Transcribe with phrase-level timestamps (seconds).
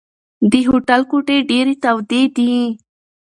[0.51, 2.53] د هوټل کوټې ډېرې تودې دي.